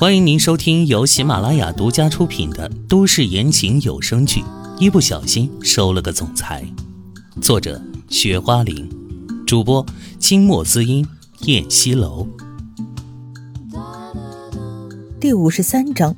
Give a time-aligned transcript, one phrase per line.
[0.00, 4.40] 欢迎您收听由喜马拉雅独家出品的都市言情有声剧
[4.78, 6.64] 《一不小心收了个总裁》，
[7.42, 8.88] 作者：雪花玲，
[9.44, 9.84] 主播：
[10.20, 11.04] 清墨滋音、
[11.46, 12.28] 燕西楼。
[15.18, 16.14] 第五十三章，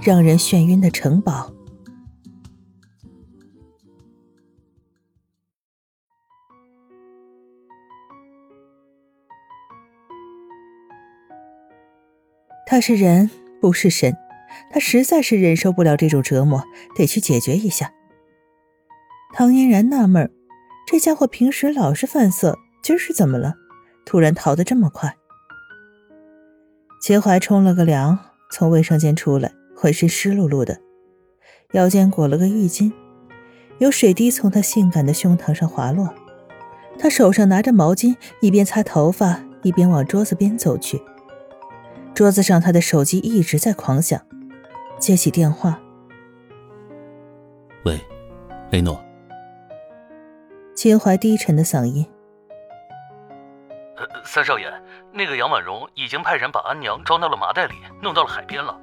[0.00, 1.55] 让人眩晕的城堡。
[12.76, 14.14] 他是人，不是神，
[14.70, 16.62] 他实在是忍受不了这种折磨，
[16.94, 17.90] 得去解决一下。
[19.32, 20.30] 唐嫣然纳闷
[20.86, 23.54] 这家伙平时老是犯色，今儿是怎么了？
[24.04, 25.16] 突然逃得这么快。
[27.00, 28.18] 秦淮冲了个凉，
[28.50, 30.78] 从卫生间出来，浑身湿漉漉的，
[31.72, 32.92] 腰间裹了个浴巾，
[33.78, 36.12] 有水滴从他性感的胸膛上滑落。
[36.98, 41.00] 他手上拿着毛巾，一边擦头发，一边往桌子边走去。
[42.16, 44.18] 桌子上，他的手机一直在狂响。
[44.98, 45.78] 接起电话
[47.84, 48.00] ：“喂，
[48.70, 48.98] 雷诺。”
[50.74, 52.06] 秦淮低沉的嗓音
[53.98, 54.72] ：“呃，三少爷，
[55.12, 58.74] 那个杨婉容已经派人把安娘装到了麻袋里，弄到了海边了。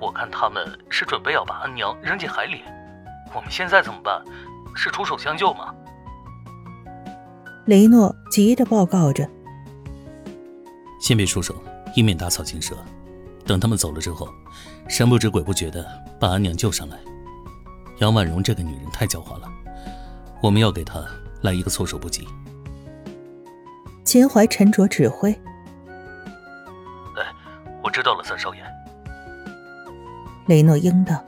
[0.00, 2.62] 我看他们是准备要把安娘扔进海里。
[3.34, 4.24] 我们现在怎么办？
[4.74, 5.74] 是出手相救吗？”
[7.68, 9.28] 雷诺急着报告着
[10.98, 11.54] ：“先别出手。”
[11.94, 12.76] 以免打草惊蛇，
[13.44, 14.28] 等他们走了之后，
[14.88, 15.86] 神不知鬼不觉的
[16.18, 16.96] 把阿娘救上来。
[17.98, 19.48] 杨婉容这个女人太狡猾了，
[20.42, 21.04] 我们要给她
[21.42, 22.26] 来一个措手不及。
[24.04, 25.30] 秦淮沉着指挥
[27.16, 27.22] ：“哎，
[27.82, 28.60] 我知道了，三少爷。”
[30.46, 31.22] 雷诺应道。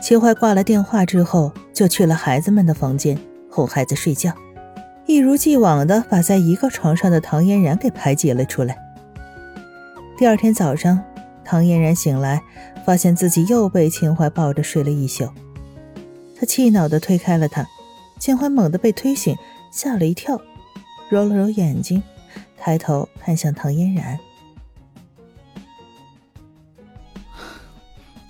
[0.00, 3.18] 秦淮挂了电话之后，就去了孩子们的房间
[3.50, 4.34] 哄孩子睡觉，
[5.06, 8.76] 一如既往的把在一个床上的唐嫣然给排挤了出来。
[10.22, 11.02] 第二天早上，
[11.44, 12.40] 唐嫣然醒来，
[12.86, 15.28] 发现自己又被秦淮抱着睡了一宿。
[16.38, 17.66] 他气恼地推开了他，
[18.20, 19.36] 秦淮猛地被推醒，
[19.72, 20.40] 吓了一跳，
[21.10, 22.00] 揉了揉眼睛，
[22.56, 24.16] 抬头看向唐嫣然：“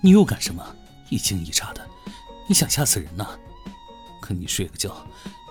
[0.01, 0.65] 你又干什么？
[1.11, 1.87] 一惊一乍的，
[2.47, 3.39] 你想吓死人呐？
[4.19, 4.97] 跟你睡个觉，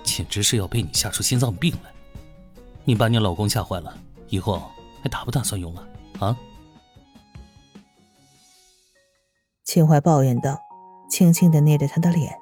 [0.01, 1.91] 简直是要被你吓出心脏病来。
[2.83, 3.95] 你把你老公吓坏了，
[4.29, 4.59] 以后
[5.03, 5.87] 还打不打算用了？”
[6.21, 6.37] 啊！
[9.63, 10.59] 秦淮抱怨道，
[11.09, 12.39] 轻轻的捏着他的脸。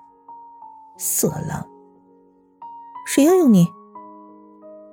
[0.97, 1.65] 色狼，
[3.07, 3.67] 谁要用你？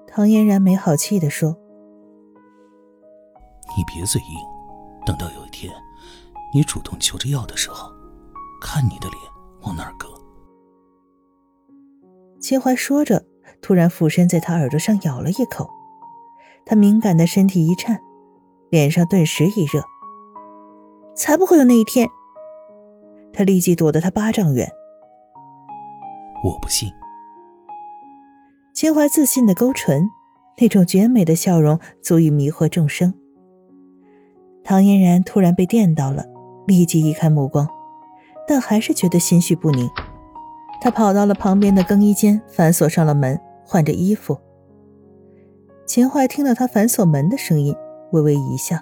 [0.07, 1.57] 唐嫣然没好气的说
[3.77, 4.39] ：“你别嘴硬，
[5.05, 5.73] 等到有一天
[6.55, 7.91] 你主动求着要的时候，
[8.63, 9.21] 看你的脸
[9.63, 10.07] 往哪儿搁。”
[12.41, 13.27] 秦淮说着，
[13.61, 15.69] 突然俯身在他耳朵上咬了一口，
[16.65, 18.01] 他敏感的身体一颤。
[18.77, 19.83] 脸上顿时一热，
[21.15, 22.07] 才不会有那一天！
[23.33, 24.71] 他立即躲得他八丈远。
[26.45, 26.87] 我不信。
[28.75, 30.07] 秦淮自信的勾唇，
[30.59, 33.15] 那种绝美的笑容足以迷惑众生。
[34.63, 36.27] 唐嫣然突然被电到了，
[36.67, 37.67] 立即移开目光，
[38.47, 39.89] 但还是觉得心绪不宁。
[40.83, 44.39] 她跑到了旁边的更衣间，反锁上了门，换着衣服。
[45.87, 47.75] 秦淮听到他反锁门的声音。
[48.13, 48.79] 微微一笑，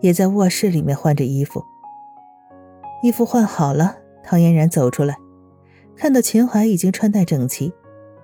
[0.00, 1.62] 也在卧室里面换着衣服。
[3.02, 5.16] 衣服换好了，唐嫣然走出来，
[5.96, 7.72] 看到秦淮已经穿戴整齐，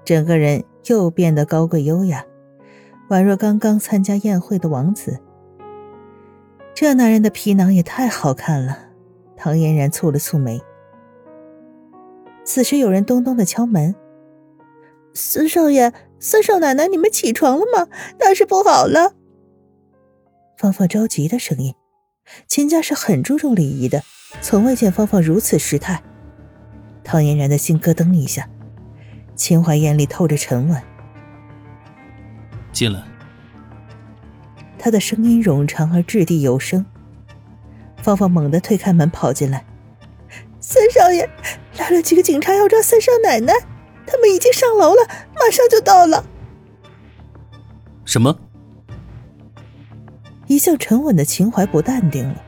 [0.05, 2.25] 整个人又变得高贵优雅，
[3.11, 5.21] 宛若刚刚参加宴会的王子。
[6.73, 8.79] 这男人的皮囊也太好看了，
[9.37, 10.61] 唐嫣然蹙了蹙眉。
[12.43, 13.95] 此时有人咚咚的敲门
[15.13, 17.87] ：“四少爷、孙少奶奶，你们起床了吗？
[18.19, 19.13] 大事不好了！”
[20.61, 21.75] 芳芳着急的声音，
[22.47, 24.03] 秦家是很注重礼仪的，
[24.43, 26.03] 从未见芳芳如此失态。
[27.03, 28.47] 唐嫣然的心咯噔一下，
[29.35, 30.83] 秦淮眼里透着沉稳。
[32.73, 33.03] 进来。
[34.79, 36.85] 他的声音冗长而掷地有声。
[38.03, 39.65] 芳芳猛地推开门跑进来
[40.61, 41.27] ：“三少爷，
[41.79, 43.55] 来了几个警察要抓三少奶奶，
[44.07, 46.23] 他们已经上楼了，马上就到了。”
[48.05, 48.39] 什么？
[50.51, 52.43] 一向沉稳的秦淮不淡定了，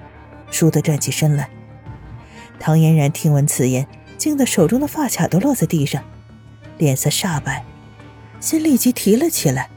[0.50, 1.48] 倏地站起身来。
[2.58, 3.86] 唐嫣然听闻此言，
[4.18, 6.02] 惊得手中的发卡都落在地上，
[6.78, 7.64] 脸色煞白，
[8.40, 9.70] 心立即提了起来。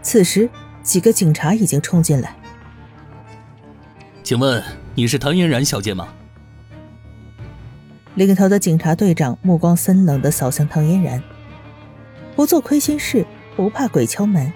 [0.00, 0.48] 此时，
[0.84, 2.36] 几个警察已经冲进来。
[4.22, 4.62] 请问
[4.94, 6.06] 你是唐嫣然小姐吗？
[8.14, 11.20] 领头的警察队长目光森冷地扫向唐嫣然，
[12.36, 13.26] 不做亏心事，
[13.56, 14.52] 不怕鬼敲门。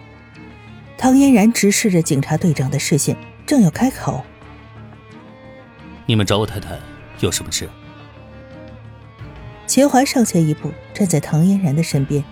[0.96, 3.16] 唐嫣然直视着警察队长的视线，
[3.46, 4.24] 正要开口
[6.06, 6.78] ：“你们找我太太
[7.20, 7.68] 有什么事？”
[9.66, 12.22] 秦淮上前一步，站在唐嫣然的身边，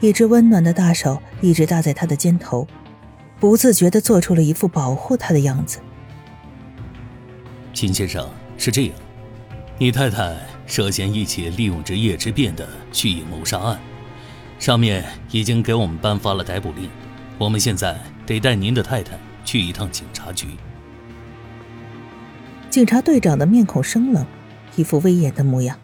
[0.00, 2.66] 一只温暖的大手一直搭在他的肩头，
[3.38, 5.80] 不自觉地做出了一副保护他的样子。
[7.74, 8.92] 秦先生，是这样，
[9.78, 10.36] 你太太
[10.66, 13.78] 涉嫌一起利用职业之便的蓄意谋杀案，
[14.58, 16.88] 上面已经给我们颁发了逮捕令，
[17.40, 20.48] 我们现在得带您的太太去一趟警察局。
[22.68, 24.26] 警察队长的面孔生冷，
[24.76, 25.74] 一副威严的模样。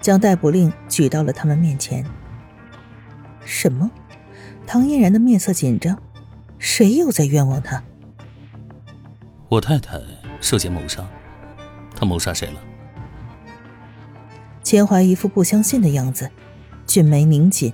[0.00, 2.06] 将逮捕令举到了他们面前。
[3.44, 3.90] 什么？
[4.64, 6.00] 唐嫣然的面色紧张，
[6.60, 7.82] 谁又在冤枉他？
[9.48, 10.00] 我太太
[10.40, 11.04] 涉嫌谋杀，
[11.96, 12.60] 她谋杀谁了？
[14.62, 16.30] 钱怀一副不相信的样子，
[16.86, 17.72] 俊眉拧紧，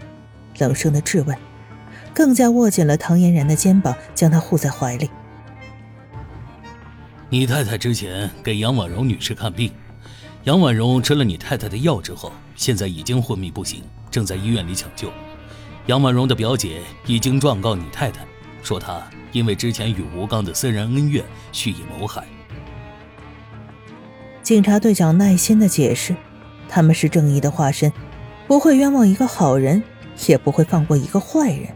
[0.57, 1.37] 冷声的质问，
[2.15, 5.11] 更加握紧了唐嫣然的肩膀，将她护在怀里。
[7.31, 9.73] 你太太之前给杨婉柔女士看病。
[10.45, 15.11] 杨婉容吃了你太太的药之后，现在已经昏迷不醒，正在医院里抢救。
[15.87, 18.21] 杨婉容的表姐已经状告你太太，
[18.63, 19.01] 说她
[19.31, 22.25] 因为之前与吴刚的私人恩怨，蓄意谋害。
[24.43, 26.15] 警察队长耐心的解释
[26.69, 27.93] ：“他们是正义的化身，
[28.49, 29.83] 不会冤枉一个好人，
[30.27, 31.69] 也不会放过一个坏人。”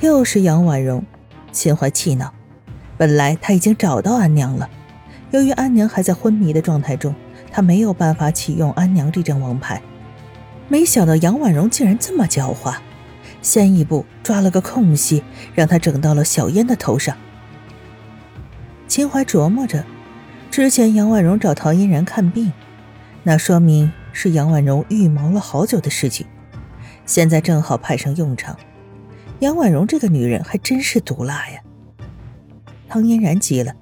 [0.00, 1.02] 又是杨婉容，
[1.52, 2.32] 秦淮气恼。
[2.98, 4.68] 本来他已经找到安娘了。
[5.30, 7.14] 由于安娘还在昏迷的状态中，
[7.50, 9.80] 他没有办法启用安娘这张王牌。
[10.68, 12.74] 没想到杨婉容竟然这么狡猾，
[13.40, 15.22] 先一步抓了个空隙，
[15.54, 17.16] 让他整到了小烟的头上。
[18.86, 19.84] 秦淮琢磨着，
[20.50, 22.52] 之前杨婉容找陶嫣然看病，
[23.22, 26.26] 那说明是杨婉容预谋了好久的事情，
[27.06, 28.56] 现在正好派上用场。
[29.40, 31.60] 杨婉容这个女人还真是毒辣呀！
[32.88, 33.74] 唐嫣然急了。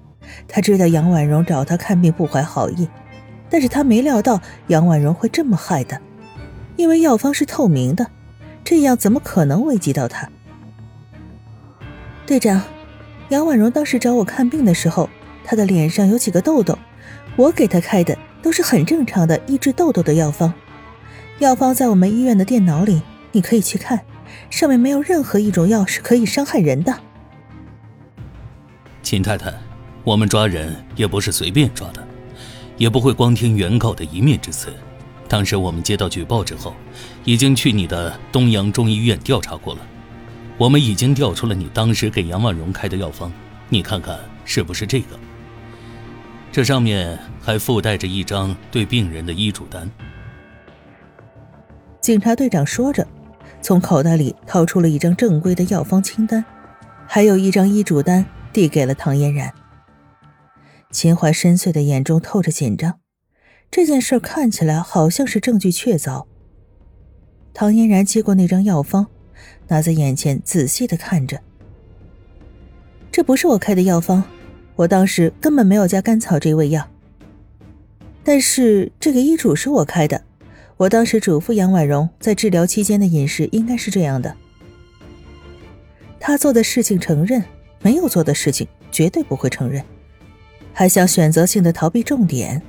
[0.49, 2.89] 他知道杨婉容找他看病不怀好意，
[3.49, 6.01] 但是他没料到杨婉容会这么害他，
[6.77, 8.07] 因为药方是透明的，
[8.65, 10.29] 这样怎么可能危及到他？
[12.27, 12.63] 队长，
[13.29, 15.09] 杨婉容当时找我看病的时候，
[15.45, 16.77] 她的脸上有几个痘痘，
[17.37, 20.53] 我给她开的都是很正常的抑制痘痘的药方，
[21.39, 24.01] 药方在我们医院的电脑里，你可以去看，
[24.51, 26.99] 上面没有任何一种药是可以伤害人的。
[29.03, 29.53] 秦太太。
[30.03, 32.07] 我们抓人也不是随便抓的，
[32.77, 34.71] 也不会光听原告的一面之词。
[35.27, 36.75] 当时我们接到举报之后，
[37.25, 39.81] 已经去你的东阳中医院调查过了。
[40.59, 43.33] 我们已经调出了你当时给杨万荣开的药方，
[43.71, 45.19] 你看看是不是这个？
[46.53, 49.91] 这上面还附带着一张对病人的医嘱单。
[52.03, 53.09] 警察队长说着，
[53.65, 56.45] 从口袋里掏出了一张正规的药方清单，
[57.07, 59.51] 还有一张医嘱单，递给了唐嫣然。
[60.91, 63.01] 秦淮深邃的眼中透着紧张，
[63.71, 66.27] 这件事看起来好像是证据确凿。
[67.55, 69.07] 唐嫣然接过那张药方，
[69.69, 71.41] 拿在眼前仔细的看着。
[73.11, 74.23] 这不是我开的药方，
[74.77, 76.87] 我当时根本没有加甘草这味药。
[78.23, 80.23] 但是这个医嘱是我开的，
[80.77, 84.35] 我当时嘱咐杨婉容在治疗期间的饮食应该是这样的。
[86.19, 87.43] 他做的事情承认，
[87.81, 89.85] 没有做的事情绝对不会承认。
[90.73, 92.61] 还想选择性的逃避重点，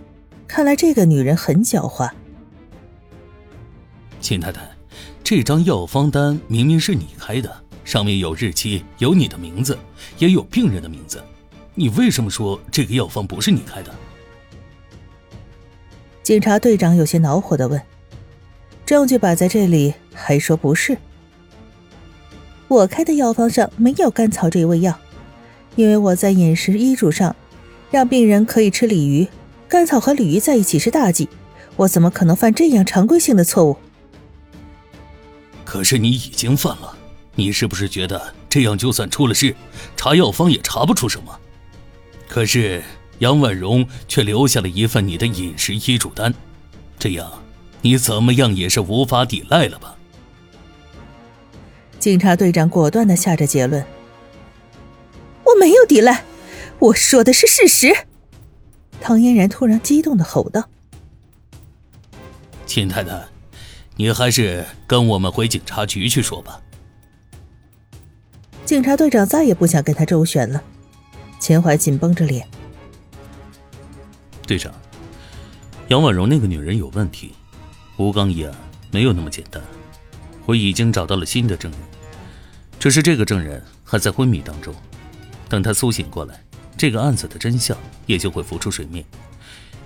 [0.47, 2.09] 看来这个女人很狡猾。
[4.21, 4.61] 秦太太，
[5.23, 9.77] 这张药方单明明是你开的，上面有日期，有你的名字，
[10.19, 11.23] 也有病人的名字，
[11.73, 13.91] 你为什么说这个药方不是你开的？
[16.21, 17.81] 警察队长有些恼火的问
[18.85, 20.97] ：“证据摆在这里，还说不是？
[22.67, 24.97] 我开的药方上没有甘草这味药，
[25.75, 27.35] 因为我在饮食医嘱上。”
[27.91, 29.25] 让病人可以吃鲤鱼，
[29.69, 31.29] 甘草和鲤鱼在一起是大忌，
[31.77, 33.77] 我怎么可能犯这样常规性的错误？
[35.63, 36.97] 可是你已经犯了，
[37.35, 39.55] 你是不是觉得这样就算出了事，
[39.95, 41.39] 查药方也查不出什么？
[42.27, 42.83] 可是
[43.19, 46.33] 杨婉容却留下了一份你的饮食医嘱单，
[46.99, 47.31] 这样
[47.85, 49.95] 你怎么样也是无法抵赖了吧？
[51.99, 53.85] 警察队长果断的下着结论：
[55.43, 56.23] 我没有抵赖。
[56.79, 57.95] 我说的是事实。
[58.99, 60.67] 唐嫣然突然激动的吼道
[62.65, 63.23] ：“秦太太，
[63.97, 66.59] 你还是跟我们回警察局去说吧。”
[68.65, 70.63] 警察队长再也不想跟他周旋了。
[71.37, 72.47] 秦淮紧绷着脸
[74.47, 74.73] ：“队长，
[75.89, 77.31] 杨婉容那个女人有问题，
[77.97, 78.53] 吴刚一案
[78.91, 79.61] 没有那么简单。
[80.45, 81.81] 我已经找到了新的证人，
[82.79, 84.73] 只是这个证人还在昏迷当中。”
[85.47, 86.43] 等他苏醒过来，
[86.75, 89.05] 这个案子的真相也就会浮出水面，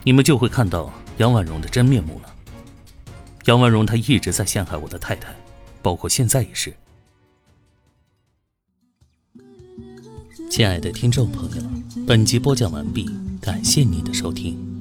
[0.03, 2.33] 你们就会看到杨婉容的真面目了。
[3.45, 5.35] 杨婉容她一直在陷害我的太太，
[5.81, 6.73] 包括现在也是。
[10.49, 13.09] 亲爱的听众朋友，本集播讲完毕，
[13.41, 14.78] 感谢您的收听。